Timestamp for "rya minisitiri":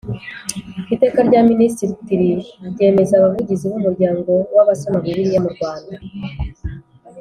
1.27-2.29